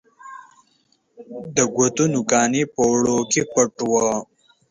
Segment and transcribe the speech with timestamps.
[1.55, 4.07] د ګوتو نوکان یې په اوړو کې پټ وه